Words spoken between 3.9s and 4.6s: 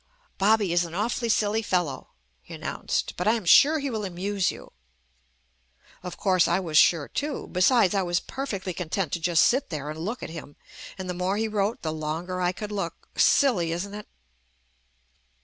will amuse